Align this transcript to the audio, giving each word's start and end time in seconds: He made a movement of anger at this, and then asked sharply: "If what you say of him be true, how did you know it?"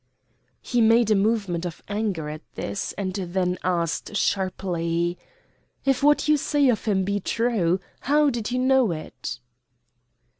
He 0.63 0.81
made 0.81 1.11
a 1.11 1.15
movement 1.15 1.63
of 1.63 1.83
anger 1.87 2.27
at 2.27 2.41
this, 2.55 2.91
and 2.93 3.13
then 3.13 3.59
asked 3.63 4.15
sharply: 4.17 5.15
"If 5.85 6.01
what 6.01 6.27
you 6.27 6.37
say 6.37 6.69
of 6.69 6.85
him 6.85 7.03
be 7.03 7.19
true, 7.19 7.79
how 7.99 8.31
did 8.31 8.49
you 8.49 8.57
know 8.57 8.91
it?" 8.91 9.39